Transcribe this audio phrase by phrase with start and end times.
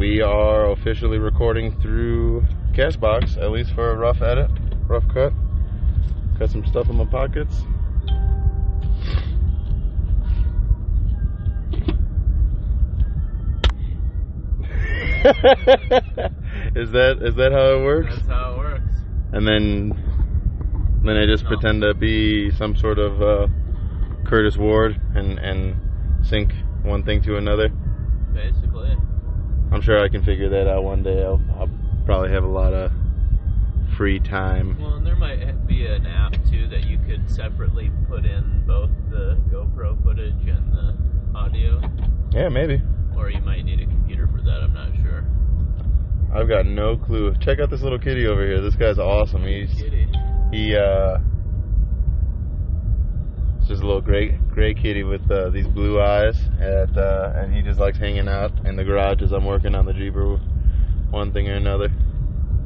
[0.00, 4.50] we are officially recording through Cashbox, at least for a rough edit,
[4.88, 5.30] rough cut.
[6.38, 7.54] Got some stuff in my pockets.
[16.74, 18.14] is that is that how it works?
[18.16, 18.96] That's how it works.
[19.34, 19.92] And then
[21.04, 21.50] then I just No.
[21.50, 23.48] pretend to be some sort of uh,
[24.24, 25.76] Curtis Ward and and
[26.26, 26.54] sync
[26.84, 27.68] one thing to another.
[28.32, 28.96] Basically.
[29.72, 31.22] I'm sure I can figure that out one day.
[31.22, 31.70] I'll, I'll
[32.04, 32.90] probably have a lot of
[33.96, 34.76] free time.
[34.80, 38.90] Well, and there might be an app too that you could separately put in both
[39.10, 41.80] the GoPro footage and the audio,
[42.32, 42.82] Yeah, maybe.
[43.16, 44.60] or you might need a computer for that.
[44.62, 45.24] I'm not sure.
[46.34, 47.34] I've got no clue.
[47.40, 48.60] Check out this little kitty over here.
[48.60, 49.44] This guy's awesome.
[49.44, 50.08] He's Kitty.
[50.52, 51.18] he uh
[53.70, 57.62] just a little gray gray kitty with uh, these blue eyes at uh, and he
[57.62, 60.40] just likes hanging out in the garage as I'm working on the Jeeper
[61.10, 61.86] one thing or another.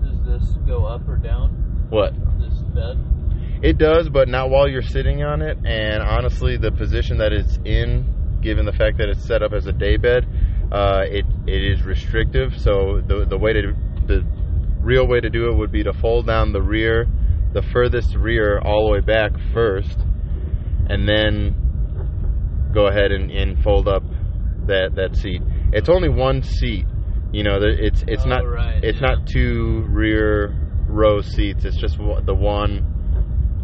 [0.02, 1.86] Does this go up or down?
[1.90, 2.14] What?
[2.40, 2.96] This bed?
[3.62, 5.58] It does, but not while you're sitting on it.
[5.66, 9.66] And honestly, the position that it's in, given the fact that it's set up as
[9.66, 10.26] a day bed,
[10.72, 12.56] uh, it it is restrictive.
[12.56, 13.74] So the the way to
[14.06, 14.24] the
[14.80, 17.06] real way to do it would be to fold down the rear,
[17.52, 19.98] the furthest rear all the way back first,
[20.88, 24.02] and then go ahead and, and fold up
[24.66, 25.42] that that seat.
[25.72, 26.86] It's only one seat.
[27.32, 29.08] You know, it's it's Oh, not right, it's yeah.
[29.08, 30.54] not two rear
[30.88, 31.64] row seats.
[31.64, 32.90] It's just the one.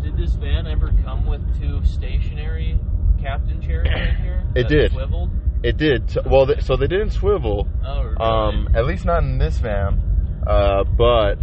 [0.03, 2.79] Did this van ever come with two stationary
[3.21, 4.45] captain chairs right here?
[4.57, 4.93] It did.
[4.93, 5.31] Swiveled?
[5.62, 6.17] It did.
[6.27, 7.69] Well, so they didn't swivel.
[7.87, 8.17] Oh, really?
[8.17, 10.43] Um, at least not in this van.
[10.47, 11.34] Uh, but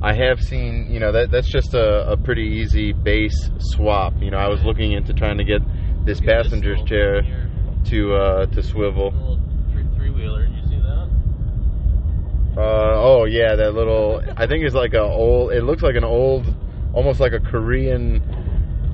[0.00, 0.86] I have seen.
[0.90, 4.14] You know, that that's just a, a pretty easy base swap.
[4.20, 5.60] You know, I was looking into trying to get
[6.04, 7.22] this passenger's chair
[7.86, 9.38] to uh, to swivel.
[9.96, 10.46] Three wheeler.
[10.46, 11.08] You see that?
[12.56, 14.22] Uh, oh yeah, that little.
[14.36, 15.52] I think it's like a old.
[15.52, 16.46] It looks like an old,
[16.92, 18.22] almost like a Korean.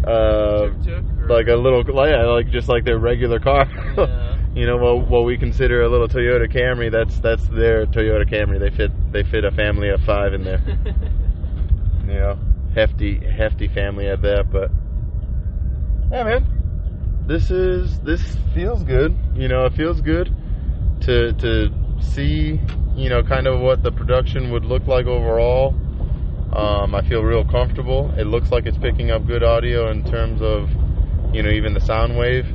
[0.06, 3.66] Uh, Tuk-tuk like a little, yeah, like just like their regular car.
[3.96, 4.33] Yeah.
[4.54, 6.90] You know, what what we consider a little Toyota Camry.
[6.90, 8.60] That's that's their Toyota Camry.
[8.60, 10.62] They fit they fit a family of five in there.
[12.06, 12.38] you know,
[12.74, 14.50] hefty hefty family at that.
[14.52, 14.70] But
[16.12, 18.22] yeah, man, this is this
[18.54, 19.16] feels good.
[19.34, 20.32] You know, it feels good
[21.02, 22.60] to to see
[22.94, 25.74] you know kind of what the production would look like overall.
[26.52, 28.14] Um, I feel real comfortable.
[28.16, 30.70] It looks like it's picking up good audio in terms of
[31.34, 32.46] you know even the sound wave.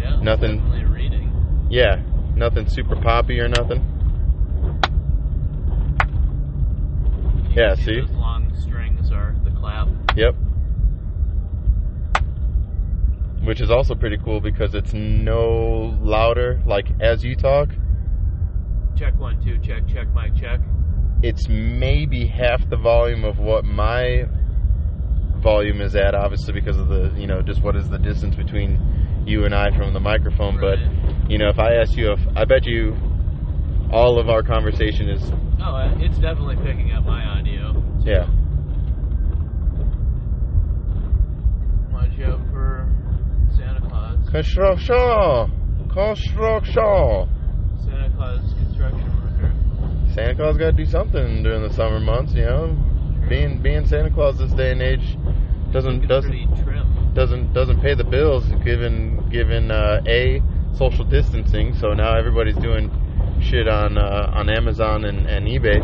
[0.00, 0.20] Yeah.
[0.22, 1.66] Nothing- reading.
[1.70, 1.96] Yeah,
[2.34, 3.84] nothing super poppy or nothing.
[7.50, 8.00] You Yeah, see?
[8.00, 9.88] Those long strings are the clap.
[10.16, 10.34] Yep.
[13.44, 16.60] Which is also pretty cool because it's no louder.
[16.66, 17.70] Like as you talk,
[18.96, 20.60] Check one, two, check, check, mic, check.
[21.22, 24.24] it's maybe half the volume of what my
[25.36, 26.14] volume is at.
[26.16, 28.80] Obviously, because of the you know just what is the distance between
[29.28, 30.56] you and I from the microphone.
[30.56, 30.78] Right.
[30.78, 32.96] But you know, if I ask you, if I bet you
[33.92, 35.22] all of our conversation is
[35.60, 37.72] Oh, uh, it's definitely picking up my audio.
[37.72, 38.10] too.
[38.10, 38.26] yeah.
[41.92, 42.88] Watch out for
[43.56, 44.28] Santa Claus.
[44.30, 45.50] Construction,
[45.90, 47.28] construction.
[47.82, 49.52] Santa Claus construction worker.
[50.14, 52.76] Santa Claus got to do something during the summer months, you know.
[53.28, 55.16] Being being Santa Claus this day and age
[55.72, 56.32] doesn't doesn't.
[57.14, 60.42] Doesn't doesn't pay the bills given given uh, a
[60.74, 61.74] social distancing.
[61.74, 62.90] So now everybody's doing
[63.42, 65.82] shit on uh, on Amazon and, and eBay.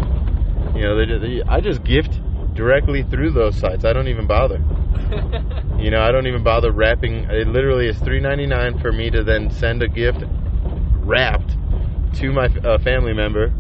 [0.77, 2.21] You know, they, they, I just gift
[2.55, 3.85] directly through those sites.
[3.85, 4.59] I don't even bother.
[5.85, 7.27] You know, I don't even bother wrapping.
[7.29, 10.25] It literally is three ninety nine for me to then send a gift
[11.03, 11.57] wrapped
[12.21, 13.53] to my uh, family member,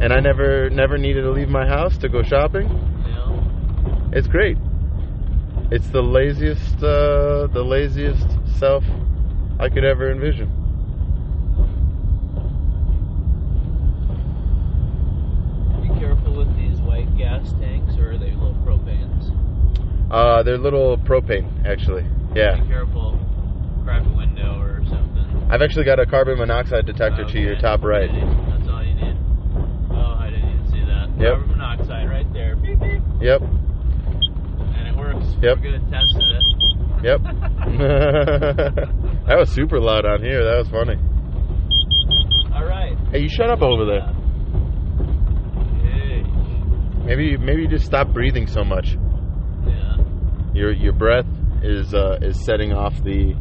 [0.00, 2.66] and I never never needed to leave my house to go shopping.
[3.06, 4.10] yeah.
[4.12, 4.56] It's great.
[5.70, 8.26] It's the laziest, uh, the laziest
[8.58, 8.84] self
[9.60, 10.48] I could ever envision.
[15.82, 19.30] Be careful with these white gas tanks, or are they little propanes?
[20.10, 22.04] Uh, they're little propane, actually.
[22.34, 23.18] Yeah, Be careful.
[23.84, 25.46] Crack a window or something.
[25.50, 28.10] I've actually got a carbon monoxide detector to your top right.
[28.10, 29.16] That's all you need.
[29.92, 31.10] Oh, I didn't even see that.
[31.18, 31.34] Yep.
[31.38, 32.56] Carbon monoxide right there.
[32.56, 33.02] Beep, beep.
[33.20, 33.59] Yep, And it works.
[35.42, 35.58] Yep.
[35.62, 35.90] We're good.
[35.90, 37.04] Tested it.
[37.04, 37.20] yep.
[39.26, 40.44] that was super loud on here.
[40.44, 40.96] That was funny.
[42.54, 42.96] All right.
[43.10, 44.06] Hey, you shut up over there.
[45.82, 46.22] Hey.
[47.04, 48.96] Maybe, maybe you just stop breathing so much.
[49.66, 49.96] Yeah.
[50.52, 51.26] Your your breath
[51.62, 53.34] is uh, is setting off the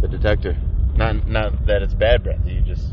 [0.00, 0.56] the detector.
[0.94, 2.40] Not not that it's bad breath.
[2.46, 2.86] You just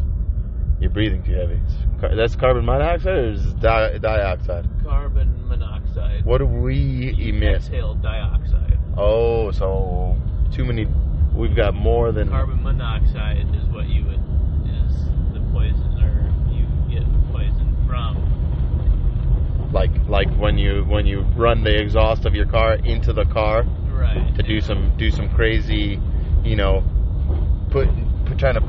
[0.80, 1.60] you're breathing too heavy.
[2.02, 4.68] Car- That's carbon monoxide or is it di- dioxide?
[4.84, 5.85] Carbon monoxide.
[6.24, 7.56] What do we emit?
[7.58, 8.78] Exhale dioxide.
[8.98, 10.18] Oh, so
[10.52, 10.88] too many.
[11.34, 12.30] We've got more than.
[12.30, 14.20] Carbon monoxide is what you would
[14.70, 19.72] is the poison or you get poison from.
[19.74, 23.66] like like when you when you run the exhaust of your car into the car
[23.92, 24.36] Right.
[24.36, 26.00] to do some do some crazy,
[26.44, 26.84] you know,
[27.72, 27.88] put,
[28.26, 28.62] put trying to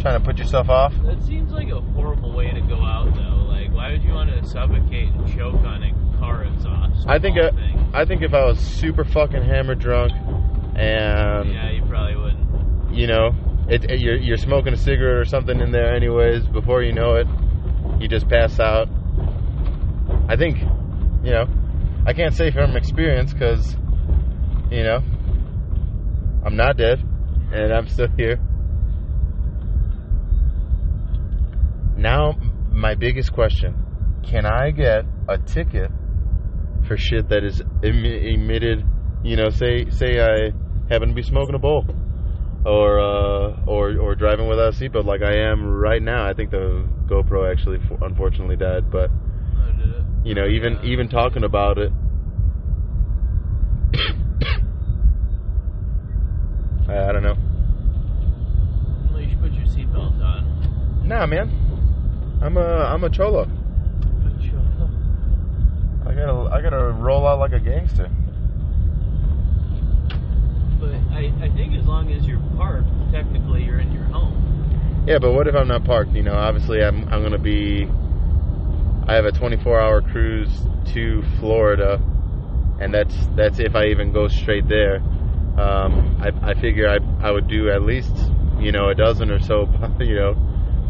[0.00, 0.92] trying to put yourself off.
[1.04, 3.44] That seems like a horrible way to go out, though.
[3.48, 5.92] Like, why would you want to suffocate and choke on a
[6.22, 7.06] car exhaust?
[7.08, 7.50] I think uh.
[7.94, 10.12] I think if I was super fucking hammered drunk
[10.76, 12.94] and yeah, you probably wouldn't.
[12.94, 13.34] you know
[13.68, 17.16] it, it- you're you're smoking a cigarette or something in there anyways before you know
[17.16, 17.26] it
[18.00, 18.88] you just pass out.
[20.28, 20.58] I think
[21.24, 21.46] you know
[22.06, 23.76] I can't say from experience because
[24.70, 25.00] you know
[26.44, 26.98] I'm not dead
[27.52, 28.40] and I'm still here.
[31.96, 32.34] Now
[32.70, 33.74] my biggest question:
[34.22, 35.90] Can I get a ticket
[36.86, 38.84] for shit that is emi- emitted?
[39.22, 40.52] You know, say say I
[40.92, 41.86] happen to be smoking a bowl,
[42.66, 46.26] or uh, or or driving without a seatbelt like I am right now.
[46.28, 50.84] I think the GoPro actually f- unfortunately died, but Oh, you know, even Yeah.
[50.92, 51.92] even talking about it.
[56.88, 57.36] I, I don't know.
[59.12, 61.02] Well, you should put your seatbelt on.
[61.06, 61.50] Nah, man.
[62.42, 63.46] I'm a I'm a cholo.
[66.12, 68.08] Put your- I gotta I gotta roll out like a gangster.
[70.80, 75.04] But I, I think as long as you're parked, technically you're in your home.
[75.06, 76.12] Yeah, but what if I'm not parked?
[76.12, 77.88] You know, obviously I'm I'm gonna be.
[79.06, 80.50] I have a 24-hour cruise
[80.94, 82.00] to Florida,
[82.80, 84.96] and that's that's if I even go straight there.
[85.58, 88.12] Um, I I figure I I would do at least
[88.58, 89.62] you know a dozen or so
[90.00, 90.34] you know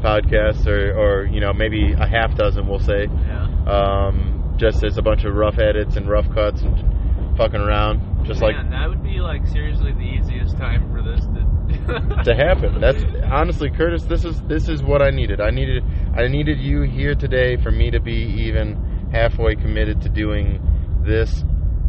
[0.02, 3.06] podcasts or or you know maybe a half dozen we'll say.
[3.06, 3.48] Yeah.
[3.66, 4.31] Um,
[4.62, 8.54] just as a bunch of rough edits and rough cuts and fucking around, just like
[8.70, 12.80] that would be like seriously the easiest time for this to to happen.
[12.80, 14.04] That's honestly, Curtis.
[14.04, 15.40] This is this is what I needed.
[15.40, 15.82] I needed
[16.14, 20.60] I needed you here today for me to be even halfway committed to doing
[21.04, 21.42] this.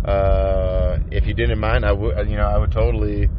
[0.03, 3.29] Uh, if you didn't mind, I would you know I would totally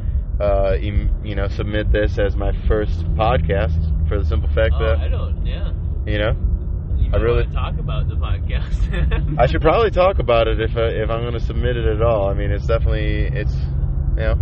[0.40, 4.84] uh, em, you know submit this as my first podcast for the simple fact Oh,
[4.84, 5.44] that I don't.
[5.44, 5.72] Yeah.
[6.06, 6.32] you know
[7.12, 9.39] I really- talk about the podcast.
[9.39, 12.03] I should probably talk about it if I, if I'm going to submit it at
[12.03, 12.29] all.
[12.29, 14.39] I mean, it's definitely it's you know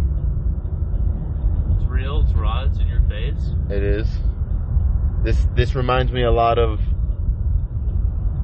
[1.76, 2.22] It's real.
[2.22, 2.64] It's raw.
[2.64, 3.50] It's in your face.
[3.70, 4.08] It is.
[5.24, 6.80] This this reminds me a lot of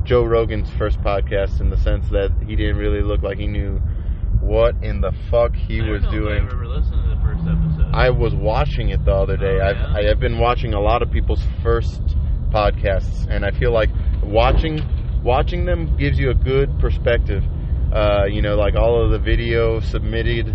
[0.05, 3.81] Joe Rogan's first podcast in the sense that he didn't really look like he knew
[4.41, 6.45] what in the fuck he was doing.
[6.49, 7.91] I ever listened to the first episode.
[7.93, 9.59] I was watching it the other day.
[9.61, 9.95] Oh, I've yeah?
[9.97, 12.01] I have been watching a lot of people's first
[12.51, 13.91] podcasts, and I feel like
[14.23, 14.81] watching
[15.23, 17.43] watching them gives you a good perspective.
[17.93, 20.55] Uh, you know, like all of the video submitted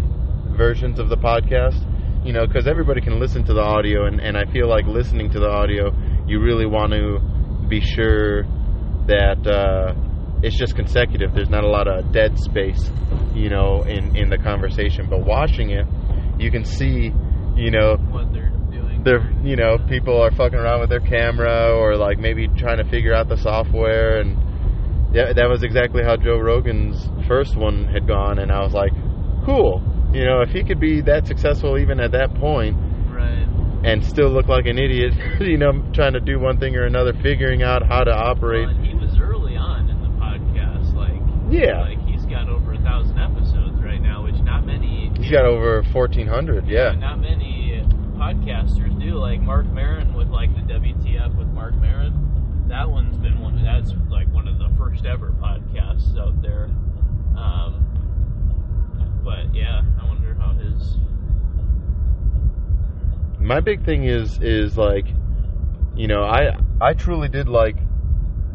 [0.56, 1.90] versions of the podcast.
[2.26, 5.30] You know, because everybody can listen to the audio, and, and I feel like listening
[5.32, 5.92] to the audio,
[6.26, 7.20] you really want to
[7.68, 8.44] be sure
[9.08, 9.94] that uh,
[10.42, 11.34] it's just consecutive.
[11.34, 12.90] There's not a lot of dead space,
[13.34, 15.10] you know, in in the conversation.
[15.10, 15.86] But watching it,
[16.40, 17.12] you can see,
[17.56, 18.54] you know, what they're.
[19.04, 22.90] They're you know people are fucking around with their camera or like maybe trying to
[22.90, 24.38] figure out the software and
[25.14, 28.92] yeah, that was exactly how Joe Rogan's first one had gone, and I was like,
[29.46, 29.84] cool.
[30.12, 32.76] You know, if he could be that successful even at that point
[33.14, 33.48] Right.
[33.84, 37.14] and still look like an idiot, you know, trying to do one thing or another,
[37.22, 38.66] figuring out how to operate.
[38.68, 40.96] Well, he was early on in the podcast.
[40.96, 41.22] Like.
[41.54, 41.82] Yeah.
[41.82, 45.12] Like he's got over a thousand episodes right now, which not many.
[45.16, 46.94] He's got over 1,400, yeah.
[46.94, 47.86] Not many
[48.18, 49.16] podcasters do.
[49.16, 52.66] Like Marc Maron with like the WTF with Marc Maron.
[52.68, 53.62] That one's been one.
[53.64, 56.66] That's like one of the first ever podcasts out there.
[57.38, 60.98] Um, but yeah, I wonder how his.
[63.40, 65.06] My big thing is is like,
[65.96, 67.76] you know, I I truly did like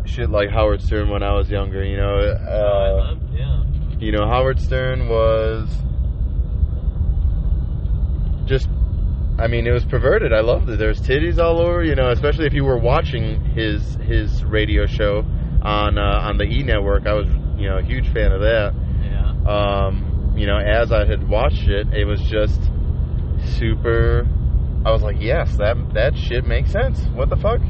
[0.07, 1.85] shit like Howard Stern when I was younger.
[1.85, 3.65] You know, I uh, loved, yeah.
[3.99, 5.69] you know Howard Stern was
[8.47, 8.69] just.
[9.39, 10.33] I mean, it was perverted.
[10.33, 10.79] I loved it.
[10.79, 11.85] There's titties all over.
[11.85, 15.25] You know, especially if you were watching his his radio show
[15.63, 17.07] on uh, on the E Network.
[17.07, 18.75] I was you know a huge fan of that.
[19.03, 19.31] Yeah.
[19.47, 22.61] um, you know, as I had watched it, it was just
[23.59, 24.27] super.
[24.85, 27.01] I was like, yes, that that shit makes sense.
[27.15, 27.61] What the fuck?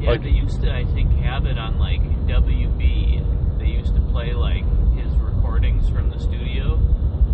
[0.00, 3.58] Yeah, Like- they used to, I think, have it on like WB.
[3.58, 4.64] They used to play like
[4.96, 6.78] his recordings from the studio.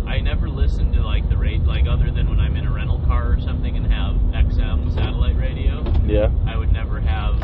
[0.07, 2.99] I never listen to like the rate like other than when I'm in a rental
[3.05, 5.83] car or something and have XM satellite radio.
[6.05, 6.29] Yeah.
[6.47, 7.39] I would never have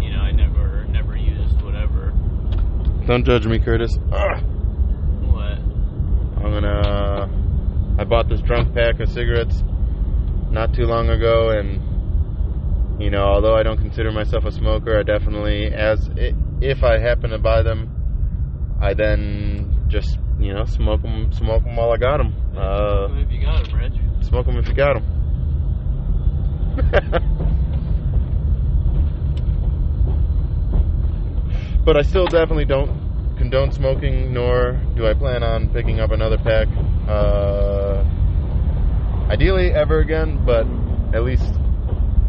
[0.00, 2.12] you know, I never never used whatever.
[3.06, 3.96] Don't judge me, Curtis.
[4.12, 4.42] Ugh.
[5.32, 5.58] What?
[6.44, 7.28] I'm gonna uh,
[7.98, 9.62] I bought this drunk pack of cigarettes
[10.50, 15.04] not too long ago and you know, although I don't consider myself a smoker, I
[15.04, 16.10] definitely as
[16.60, 21.76] if I happen to buy them, I then just you know smoke them, smoke them
[21.76, 22.34] while I got them.
[22.56, 23.94] Uh, if you got them, Rich.
[24.26, 25.04] smoke them if you got them.
[31.84, 32.90] but I still definitely don't
[33.36, 36.68] condone smoking, nor do I plan on picking up another pack.
[37.08, 38.04] Uh,
[39.30, 40.66] ideally, ever again, but
[41.14, 41.52] at least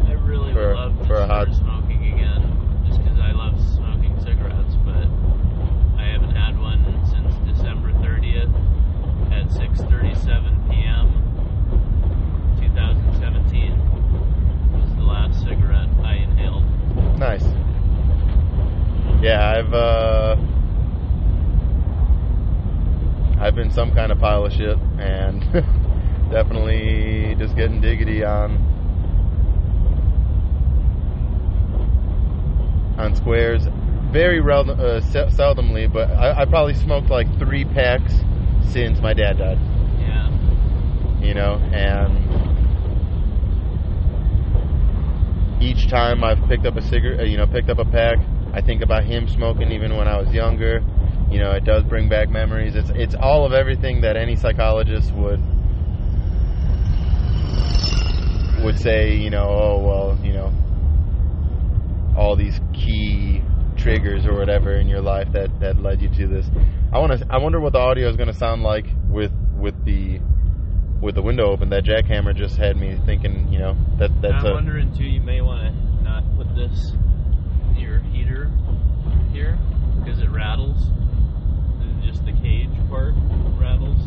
[0.06, 5.06] I really For- for a hot- smoking again, just because I love smoking cigarettes, but
[5.98, 8.54] I haven't had one since December 30th
[9.32, 11.12] at 6:37 p.m.
[12.60, 13.78] 2017
[14.80, 16.64] was the last cigarette I inhaled.
[17.18, 17.44] nice.
[19.22, 20.36] Yeah, I've uh,
[23.72, 25.40] Some kind of pile of shit, and
[26.30, 28.56] definitely just getting diggity on
[32.98, 33.66] on squares.
[34.12, 38.12] Very rel- uh, se- seldomly, but I, I probably smoked like three packs
[38.70, 39.58] since my dad died.
[40.00, 40.30] Yeah.
[41.20, 42.20] You know, and
[45.62, 48.18] each time I've picked up a cigarette, you know, picked up a pack,
[48.52, 50.82] I think about him smoking even when I was younger.
[51.30, 52.74] You know, it does bring back memories.
[52.74, 55.40] It's it's all of everything that any psychologist would
[58.64, 59.14] would say.
[59.14, 60.52] You know, oh well, you know,
[62.16, 63.42] all these key
[63.76, 66.46] triggers or whatever in your life that that led you to this.
[66.92, 67.26] I want to.
[67.30, 70.20] I wonder what the audio is going to sound like with with the
[71.00, 71.70] with the window open.
[71.70, 73.52] That jackhammer just had me thinking.
[73.52, 75.04] You know, that that's I'm a wondering too.
[75.04, 76.92] You may want to not put this
[77.74, 78.50] near heater
[79.32, 79.58] here
[79.98, 80.82] because it rattles.
[82.90, 83.98] Just the cage part rattles.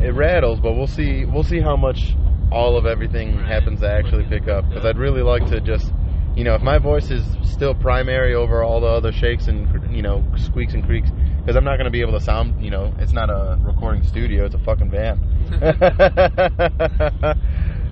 [0.00, 1.24] it rattles, but we'll see.
[1.24, 2.14] We'll see how much
[2.50, 3.46] all of everything Right.
[3.46, 4.68] happens to actually pick up.
[4.68, 5.90] Because I'd really like to just,
[6.36, 10.02] you know, if my voice is still primary over all the other shakes and you
[10.02, 11.10] know squeaks and creaks,
[11.40, 12.62] because I'm not going to be able to sound.
[12.62, 15.20] You know, it's not a recording studio; it's a fucking van.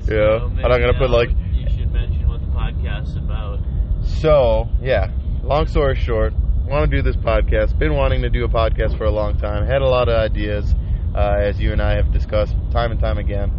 [0.09, 3.17] you know, I'm not going to put uh, like You should mention what the podcast's
[3.17, 3.61] about.
[4.03, 5.11] So, yeah,
[5.43, 6.33] long story short,
[6.71, 7.77] want to do this podcast.
[7.79, 9.67] Been wanting to do a podcast for a long time.
[9.67, 10.73] Had a lot of ideas,
[11.17, 13.51] uh, as you and I have discussed time and time again.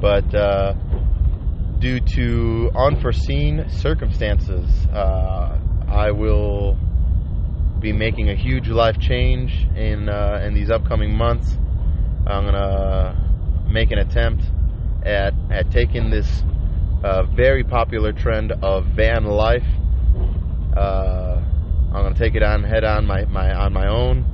[0.00, 0.72] But uh,
[1.78, 6.78] due to unforeseen circumstances, uh, I will
[7.80, 11.58] be making a huge life change in uh, in these upcoming months.
[12.26, 14.42] I'm gonna make an attempt
[15.04, 16.42] at at taking this
[17.04, 19.66] uh, very popular trend of van life.
[21.94, 24.24] I'm gonna take it on head on my, my on my own.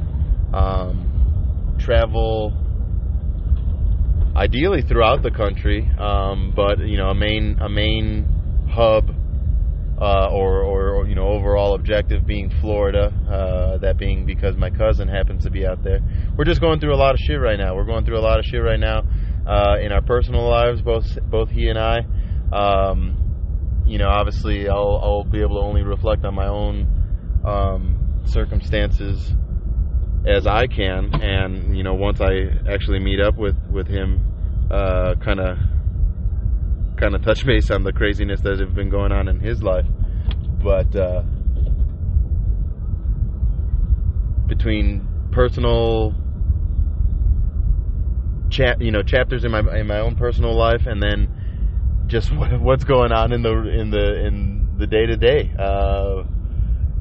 [0.55, 2.53] Um, travel
[4.35, 8.25] ideally throughout the country, um, but you know a main a main
[8.71, 9.11] hub
[10.01, 13.13] uh, or, or or you know overall objective being Florida.
[13.31, 16.01] Uh, that being because my cousin happens to be out there.
[16.39, 17.75] We're just going through a lot of shit right now.
[17.77, 19.03] We're going through a lot of shit right now
[19.47, 21.99] uh, in our personal lives, both both he and I.
[22.53, 27.01] Um, you know, obviously, I'll I'll be able to only reflect on my own
[27.45, 29.35] um, circumstances
[30.27, 34.27] as I can, and you know, once I actually meet up with with him,
[34.71, 35.59] kind of
[36.99, 39.87] kind of touch base on the craziness that has been going on in his life.
[40.63, 41.23] But uh,
[44.47, 46.15] between personal
[48.81, 52.31] you know, chapters in my in my own personal life, and then just
[52.61, 55.55] what's going on in the in the in the day to day.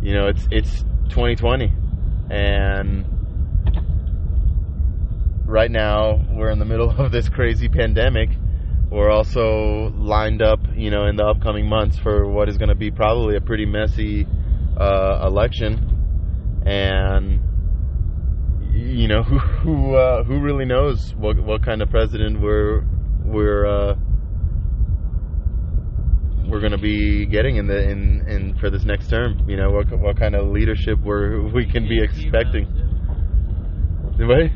[0.02, 1.74] You know, it's it's 2020,
[2.30, 3.06] and
[5.46, 8.30] right now we're in the middle of this crazy pandemic.
[8.90, 12.76] We're also lined up, you know, in the upcoming months for what is going to
[12.76, 14.26] be probably a pretty messy
[14.78, 17.42] uh, election, and
[18.72, 22.84] you know, who who uh, who really knows what what kind of president we're
[23.26, 23.96] we're uh,
[26.48, 29.44] we're going to be getting in the in, in for this next term.
[29.48, 32.68] You know, what what kind of leadership we're we can be expecting.
[34.20, 34.52] Right?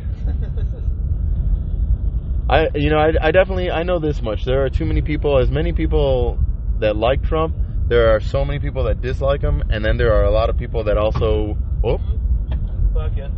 [2.49, 4.43] I you know I, I definitely I know this much.
[4.45, 5.37] There are too many people.
[5.39, 6.37] As many people
[6.79, 7.55] that like Trump,
[7.87, 10.57] there are so many people that dislike him, and then there are a lot of
[10.57, 11.57] people that also.
[11.83, 12.93] Oh, mm-hmm.
[12.93, 13.31] Fuck it.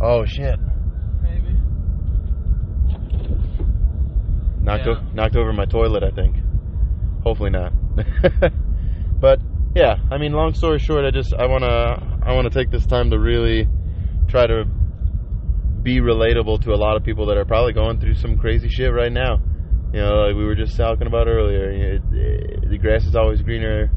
[0.00, 0.58] oh shit!
[1.22, 1.56] Maybe.
[4.62, 4.94] Knocked Yeah.
[4.98, 6.02] o- knocked over my toilet.
[6.02, 6.36] I think.
[7.24, 7.72] Hopefully not.
[9.20, 9.38] but
[9.74, 13.10] yeah, I mean, long story short, I just I wanna I wanna take this time
[13.10, 13.66] to really
[14.28, 14.64] try to
[15.82, 18.92] be relatable to a lot of people that are probably going through some crazy shit
[18.92, 19.40] right now.
[19.94, 21.70] You know, like we were just talking about earlier.
[21.70, 23.90] It, it, the grass is always greener.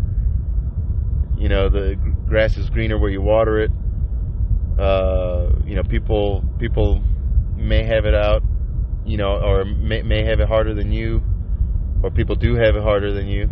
[1.38, 1.96] You know, the
[2.27, 3.72] grass is greener where you water it.
[4.79, 7.01] Uh, you know, people people
[7.55, 8.44] may have it out.
[9.05, 11.22] You know, or may, may have it harder than you,
[12.01, 13.50] or people do have it harder than you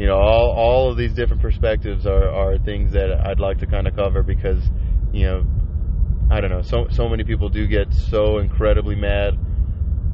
[0.00, 3.66] you know all all of these different perspectives are are things that I'd like to
[3.66, 4.62] kind of cover because
[5.12, 5.44] you know
[6.30, 9.34] I don't know so so many people do get so incredibly mad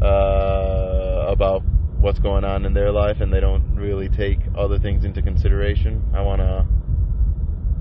[0.02, 1.62] uh, about
[2.00, 6.02] what's going on in their life and they don't really take other things into consideration.
[6.12, 6.66] I want to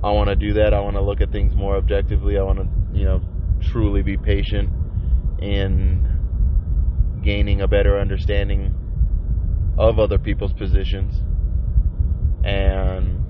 [0.04, 0.76] I want to do that.
[0.76, 2.38] I want to look at things more objectively.
[2.38, 3.20] I want to you know
[3.72, 4.70] truly be patient
[5.40, 6.06] in
[7.24, 8.76] gaining a better understanding
[9.80, 11.20] of other people's positions
[12.46, 13.26] and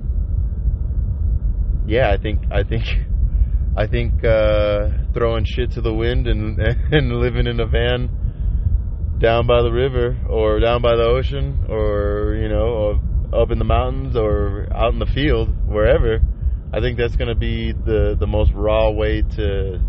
[1.88, 2.84] yeah, I think I think
[3.78, 6.60] I think uh, throwing shit to the wind and
[6.92, 8.10] and living in a van
[9.20, 13.00] down by the river or down by the ocean or you know
[13.34, 16.20] up in the mountains or out in the field wherever
[16.74, 19.80] I think that's going to be the the most raw way to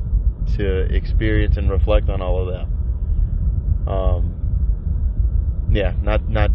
[0.56, 3.90] to experience and reflect on all of that.
[3.90, 4.32] Um
[5.72, 6.50] yeah not not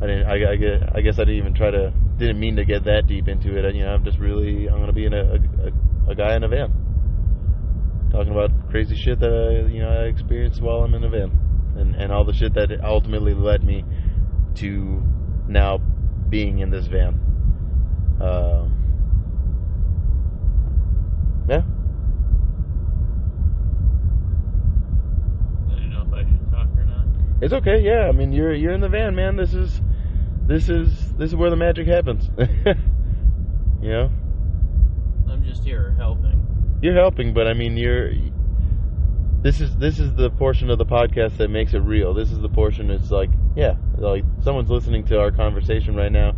[0.00, 0.26] I didn't.
[0.26, 1.92] I, I, I guess I didn't even try to.
[2.18, 3.74] Didn't mean to get that deep into it.
[3.74, 4.68] You know, I'm just really.
[4.68, 6.72] I'm gonna be in a, a, a guy in a van,
[8.12, 11.36] talking about crazy shit that I, you know I experienced while I'm in a van,
[11.76, 13.84] and and all the shit that ultimately led me
[14.56, 15.02] to
[15.48, 15.78] now
[16.28, 17.20] being in this van.
[18.20, 18.68] Uh,
[21.48, 21.62] yeah.
[25.68, 27.04] Don't know if I should talk or not.
[27.42, 27.80] It's okay.
[27.80, 29.36] Yeah, I mean you're you're in the van, man.
[29.36, 29.80] This is
[30.48, 32.30] this is this is where the magic happens.
[33.82, 34.10] you know.
[35.30, 36.78] I'm just here helping.
[36.82, 38.10] You're helping, but I mean you're.
[39.42, 42.14] This is this is the portion of the podcast that makes it real.
[42.14, 46.34] This is the portion that's like, yeah, like someone's listening to our conversation right now.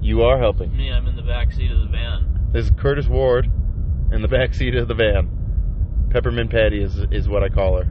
[0.00, 0.74] You are helping.
[0.74, 2.48] Me, I'm in the back seat of the van.
[2.52, 3.50] This is Curtis Ward
[4.10, 6.08] in the back seat of the van.
[6.10, 7.90] Peppermint Patty is is what I call her.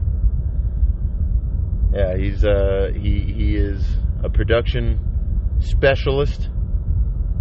[1.94, 3.84] Yeah, he's uh he he is
[4.24, 5.00] a production
[5.60, 6.50] specialist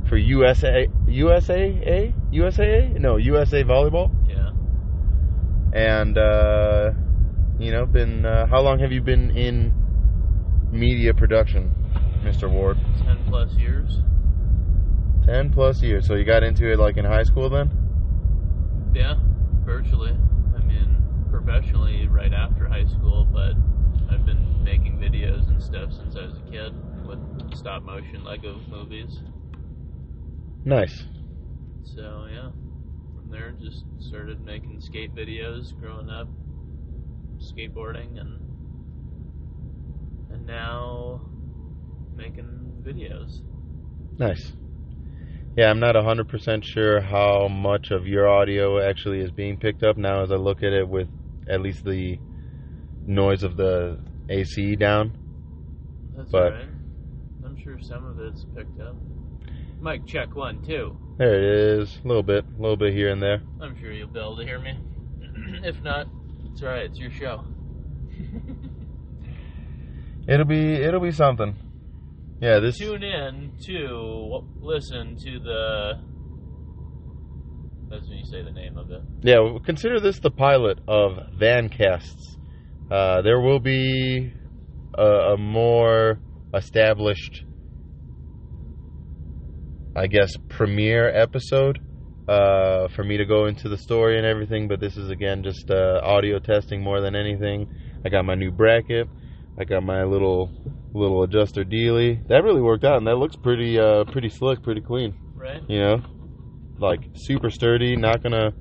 [0.07, 4.11] for USA USAA USAA no USA volleyball.
[4.27, 4.51] Yeah.
[5.73, 6.91] And uh,
[7.59, 9.73] you know, been uh, how long have you been in
[10.71, 11.73] media production,
[12.23, 12.51] Mr.
[12.51, 12.77] Ward?
[13.05, 13.99] Ten plus years.
[15.25, 16.07] Ten plus years.
[16.07, 17.71] So you got into it like in high school then?
[18.93, 19.15] Yeah,
[19.65, 20.11] virtually.
[20.55, 23.53] I mean, professionally right after high school, but
[24.11, 26.73] I've been making videos and stuff since I was a kid
[27.07, 29.21] with stop motion Lego movies.
[30.65, 31.03] Nice.
[31.83, 32.49] So yeah,
[33.15, 36.27] from there just started making skate videos growing up,
[37.37, 38.39] skateboarding, and
[40.31, 41.21] and now
[42.15, 43.41] making videos.
[44.17, 44.53] Nice.
[45.55, 49.95] Yeah, I'm not 100% sure how much of your audio actually is being picked up
[49.95, 51.07] now as I look at it with
[51.47, 52.19] at least the
[53.05, 55.11] noise of the AC down.
[56.15, 56.69] That's But- alright.
[57.45, 58.95] I'm sure some of it's picked up.
[59.81, 60.97] Mic check one, two.
[61.17, 61.99] There it is.
[62.03, 63.41] A little bit, a little bit here and there.
[63.61, 64.77] I'm sure you'll be able to hear me.
[65.63, 66.07] if not,
[66.51, 67.43] it's alright, it's your show.
[70.27, 71.55] It'll be it'll be something.
[72.41, 75.93] Yeah, this Tune in to listen to the.
[77.89, 79.01] That's when you say the name of it.
[79.21, 82.37] Yeah, well, consider this the pilot of Vancasts.
[82.89, 84.33] Uh, there will be
[84.97, 86.19] a, a more
[86.53, 87.43] established,
[89.95, 91.79] I guess, premiere episode
[92.27, 94.67] uh, for me to go into the story and everything.
[94.67, 97.67] But this is again just uh, audio testing more than anything.
[98.05, 99.07] I got my new bracket.
[99.57, 100.51] I got my little
[100.93, 102.21] little adjuster dealy.
[102.27, 105.61] That really worked out, and that looks pretty uh, pretty slick, pretty clean Right?
[105.67, 106.01] you know
[106.79, 108.51] like super sturdy not gonna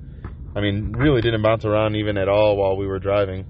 [0.55, 3.45] i mean really didn't bounce around even at all while we were driving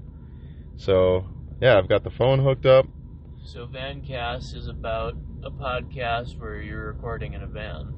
[0.76, 1.26] so
[1.60, 2.86] yeah i've got the phone hooked up
[3.44, 7.94] So, Vancast is about a podcast where you're recording in a van.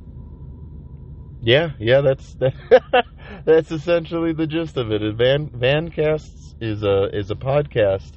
[1.41, 2.55] yeah yeah that's that,
[3.45, 8.13] that's essentially the gist of it van vancasts is a is a podcast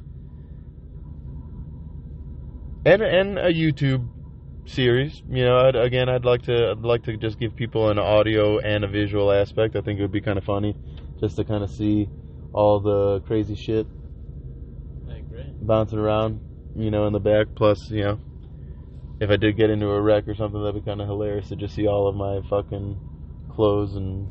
[2.86, 4.08] and and a youtube
[4.66, 8.00] series you know I'd, again i'd like to i'd like to just give people an
[8.00, 10.76] audio and a visual aspect i think it would be kind of funny
[11.20, 12.10] just to kind of see
[12.54, 13.88] all the crazy shit.
[15.62, 16.40] Bouncing around,
[16.76, 17.48] you know, in the back.
[17.56, 18.20] Plus, you know,
[19.20, 21.56] if I did get into a wreck or something, that'd be kind of hilarious to
[21.56, 23.00] just see all of my fucking
[23.50, 24.28] clothes and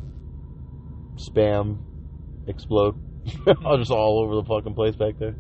[1.17, 1.79] spam
[2.47, 2.99] explode.
[3.65, 5.35] all just all over the fucking place back there.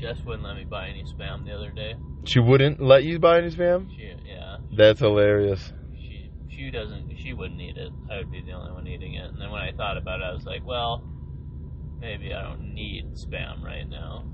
[0.00, 1.94] Jess wouldn't let me buy any spam the other day.
[2.24, 3.88] She wouldn't let you buy any spam.
[3.90, 5.72] She, yeah, That's hilarious.
[5.94, 7.16] she she doesn't.
[7.18, 7.92] She wouldn't eat it.
[8.10, 9.26] I would be the only one eating it.
[9.26, 11.04] And then when I thought about it, I was like, well,
[12.00, 14.24] maybe I don't need spam right now.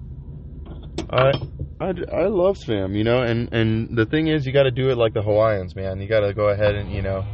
[1.10, 1.32] I,
[1.80, 4.90] I, I love spam, you know, and and the thing is, you got to do
[4.90, 6.00] it like the Hawaiians, man.
[6.00, 7.24] You got to go ahead and you know,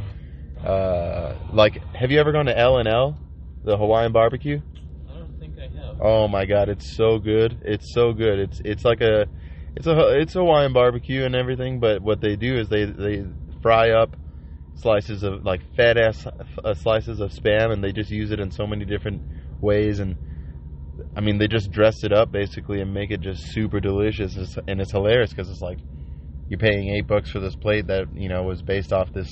[0.63, 3.17] uh, like, have you ever gone to L and L,
[3.63, 4.61] the Hawaiian barbecue?
[5.09, 5.95] I don't think I have.
[5.99, 7.57] Oh my god, it's so good.
[7.63, 8.39] It's so good.
[8.39, 9.27] It's it's like a
[9.75, 13.25] it's a it's a Hawaiian barbecue and everything, but what they do is they they
[13.61, 14.15] fry up
[14.75, 16.27] slices of like fat ass
[16.63, 19.21] uh, slices of spam and they just use it in so many different
[19.61, 20.17] ways and
[21.15, 24.35] I mean they just dress it up basically and make it just super delicious.
[24.67, 25.79] And it's hilarious because it's like
[26.47, 29.29] you're paying eight bucks for this plate that you know was based off this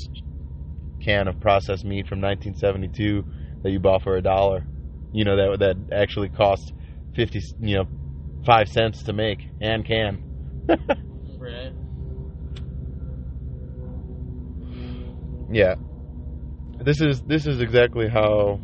[1.01, 3.23] can of processed meat from 1972
[3.63, 4.65] that you bought for a dollar.
[5.11, 6.73] You know that that actually cost
[7.15, 7.87] 50 you know
[8.45, 10.23] 5 cents to make and can.
[11.39, 11.73] Right.
[15.51, 15.75] yeah.
[16.83, 18.59] This is this is exactly how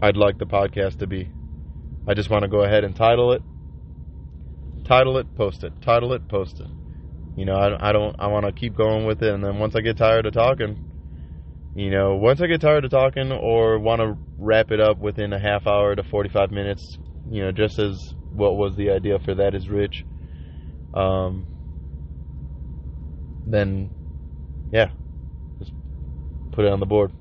[0.00, 1.28] I'd like the podcast to be
[2.06, 3.42] I just want to go ahead and title it.
[4.84, 6.66] Title it post it title it post it.
[7.36, 9.76] You know I, I don't I want to keep going with it and then once
[9.76, 10.76] I get tired of talking
[11.74, 15.32] you know once I get tired of talking or want to wrap it up within
[15.32, 16.98] a half hour to 45 minutes
[17.30, 17.96] you know just as
[18.30, 20.04] what was the idea for that is rich
[20.92, 21.46] um
[23.46, 23.90] then
[24.70, 24.90] yeah
[25.58, 25.72] just
[26.50, 27.12] put it on the board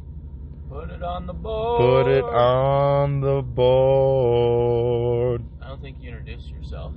[0.71, 2.05] Put it on the board.
[2.05, 6.93] put it on the board I don't think you introduced yourself.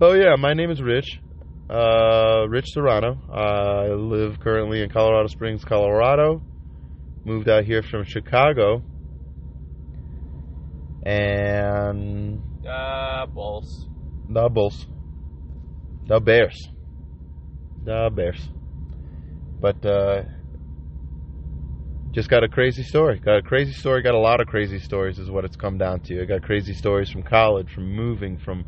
[0.00, 1.18] Oh yeah, my name is Rich.
[1.70, 3.18] Uh, Rich Serrano.
[3.32, 6.42] I live currently in Colorado Springs, Colorado.
[7.24, 8.82] Moved out here from Chicago.
[11.04, 13.86] And Ah, balls.
[14.28, 14.86] the Bulls.
[16.06, 16.68] The Bears.
[17.84, 18.48] The Bears.
[19.60, 20.22] But uh
[22.12, 23.20] just got a crazy story.
[23.20, 26.00] Got a crazy story, got a lot of crazy stories is what it's come down
[26.02, 26.22] to.
[26.22, 28.66] I got crazy stories from college, from moving, from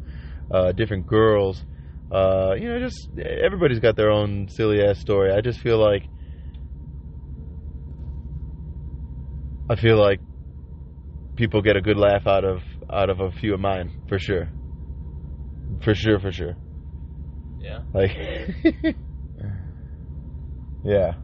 [0.51, 1.65] uh different girls.
[2.11, 5.33] Uh you know, just everybody's got their own silly ass story.
[5.33, 6.09] I just feel like
[9.69, 10.21] I feel like
[11.37, 14.51] people get a good laugh out of out of a few of mine, for sure.
[15.83, 16.57] For sure, for sure.
[17.59, 17.83] Yeah.
[17.95, 18.11] Like,
[20.83, 21.15] yeah.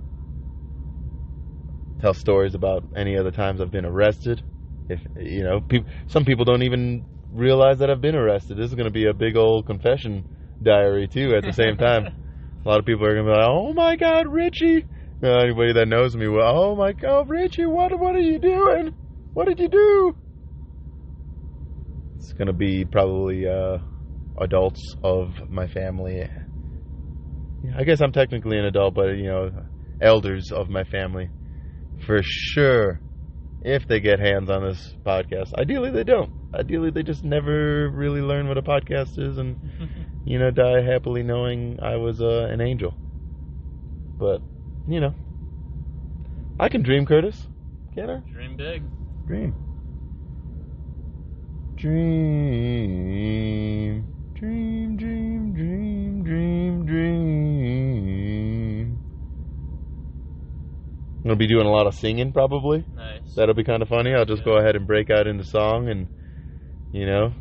[2.01, 4.43] Tell stories about any other times I've been arrested.
[4.89, 5.63] If you know,
[6.09, 8.57] some people don't even realize that I've been arrested.
[8.57, 10.27] This is going to be a big old confession
[10.63, 11.35] diary too.
[11.35, 12.07] At the same time,
[12.65, 14.85] a lot of people are going to be like, "Oh my God, Richie!"
[15.23, 18.93] Uh, anybody that knows me, well, "Oh my God, Richie, what what are you doing?
[19.33, 20.17] What did you do?"
[22.19, 23.79] It's going to be probably uh,
[24.39, 26.29] adults of my family.
[27.75, 29.65] I guess I'm technically an adult, but you know,
[30.01, 31.31] elders of my family,
[32.05, 33.01] for sure.
[33.63, 36.31] If they get hands on this podcast, ideally they don't.
[36.55, 39.57] Ideally, they just never really learn what a podcast is, and
[40.25, 42.95] you know, die happily knowing I was uh, an angel.
[44.19, 44.43] But
[44.87, 45.15] you know,
[46.59, 47.47] I can dream, Curtis.
[47.95, 48.23] Can I?
[48.33, 48.83] Dream big.
[49.27, 49.55] Dream.
[51.77, 53.07] Dream.
[53.87, 54.86] Dream, dream,
[61.27, 62.85] gonna be doing a lot of singing probably.
[62.95, 63.35] Nice.
[63.35, 64.15] That'll be kind of funny.
[64.15, 64.53] I'll just Yeah.
[64.53, 66.07] go ahead and break out into song and,
[66.93, 67.33] you know,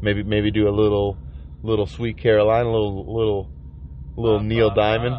[0.00, 1.16] maybe maybe do a little
[1.62, 3.50] little Sweet Caroline, a little little
[4.16, 5.16] little Neil Diamond.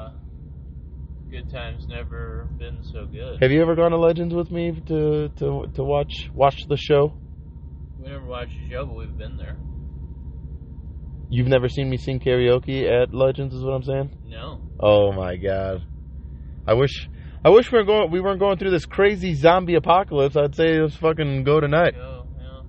[1.29, 3.41] Good times never been so good.
[3.41, 7.13] Have you ever gone to Legends with me to to to watch watch the show?
[7.99, 9.57] we never watched the show, but we've been there.
[11.29, 14.09] You've never seen me sing karaoke at Legends, is what I'm saying?
[14.27, 14.59] No.
[14.79, 15.83] Oh my god.
[16.67, 17.07] I wish
[17.43, 20.35] I wish we were going we weren't going through this crazy zombie apocalypse.
[20.35, 21.95] I'd say let's fucking go tonight.
[21.95, 22.61] Go, yeah.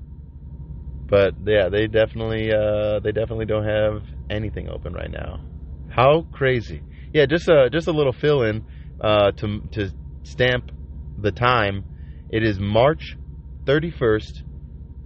[1.09, 5.43] But yeah, they definitely uh they definitely don't have anything open right now.
[5.91, 6.83] How crazy.
[7.13, 8.65] Yeah, just a just a little fill in
[8.99, 10.71] uh to to stamp
[11.19, 11.85] the time.
[12.31, 13.19] It is March
[13.67, 14.43] 31st,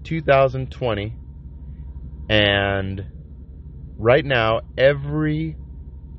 [0.05, 1.17] 2020
[2.29, 3.07] and
[3.99, 5.57] right now every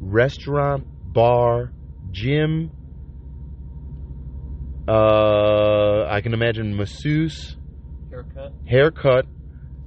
[0.01, 1.71] restaurant, bar,
[2.12, 2.71] gym
[4.88, 7.58] uh I can imagine masseuse,
[8.10, 8.54] Haircut.
[8.65, 9.26] haircut,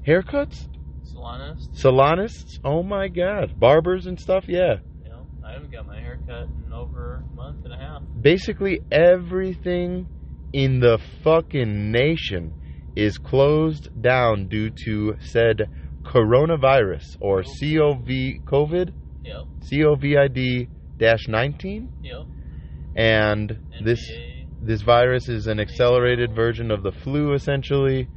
[0.06, 0.68] haircuts,
[1.04, 1.70] Salonist.
[1.74, 2.58] salonists.
[2.64, 4.44] Oh my god, barbers and stuff.
[4.48, 5.20] Yeah, Yeah.
[5.44, 8.02] I haven't got my hair cut in over a month and a half.
[8.20, 10.06] Basically, everything
[10.52, 12.52] in the fucking nation
[12.96, 15.68] is closed down due to said
[16.04, 18.08] coronavirus or COV
[18.44, 18.92] COVID
[19.24, 19.44] Yep.
[19.70, 22.26] COVID dash 19 Yep.
[22.96, 23.84] and NBA.
[23.84, 24.10] this
[24.62, 28.08] virus is an accelerated version of the flu essentially.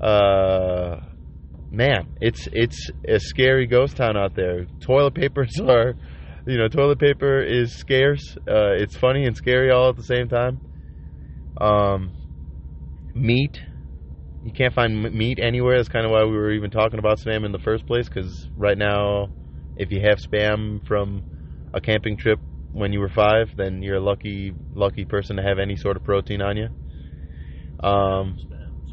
[0.00, 1.00] Uh
[1.70, 4.66] man it's it's a scary ghost town out there.
[4.80, 5.94] Toilet papers are
[6.46, 8.36] you know toilet paper is scarce.
[8.48, 10.60] Uh it's funny and scary all at the same time.
[11.60, 12.12] Um
[13.14, 13.60] meat.
[14.44, 15.76] You can't find meat anywhere.
[15.78, 18.48] That's kind of why we were even talking about spam in the first place because
[18.56, 19.30] right now
[19.76, 21.24] if you have spam from
[21.72, 22.38] a camping trip
[22.74, 26.04] when you were five, then you're a lucky lucky person to have any sort of
[26.04, 26.68] protein on you.
[27.80, 28.36] Um,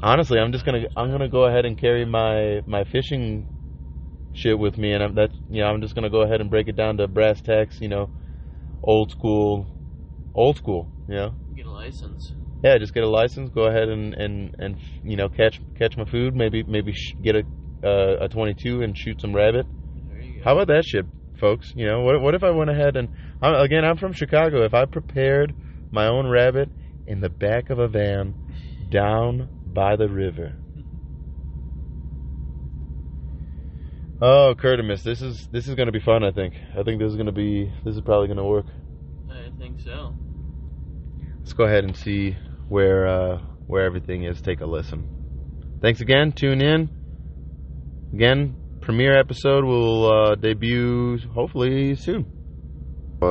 [0.02, 3.48] honestly, I'm just gonna I'm gonna go ahead and carry my my fishing
[4.34, 6.68] shit with me, and I'm that you know I'm just gonna go ahead and break
[6.68, 8.10] it down to brass tacks, you know,
[8.84, 9.68] old school,
[10.34, 11.36] old school, you know.
[11.56, 12.34] Get a license.
[12.64, 13.50] Yeah, just get a license.
[13.50, 16.36] Go ahead and and and you know catch catch my food.
[16.36, 17.44] Maybe maybe sh- get a
[17.84, 19.66] uh, a 22 and shoot some rabbit.
[20.08, 20.44] There you go.
[20.44, 21.08] How about that shit,
[21.42, 21.74] folks?
[21.76, 23.10] You know, what, what if I went ahead and
[23.42, 24.64] I'm, again, I'm from Chicago.
[24.64, 25.54] If I prepared
[25.92, 26.70] my own rabbit
[27.06, 28.34] in the back of a van
[28.90, 30.54] down by the river.
[34.22, 36.24] Oh, Curtimus, this is this is gonna be fun.
[36.24, 36.54] I think.
[36.78, 38.68] I think this is gonna be this is probably gonna work.
[39.32, 40.14] I think so.
[41.40, 42.38] Let's go ahead and see
[42.70, 44.40] where uh, where everything is.
[44.40, 45.10] Take a listen.
[45.82, 46.34] Thanks again.
[46.34, 46.90] Tune in.
[48.14, 52.41] Again, premiere episode will uh, debut hopefully soon.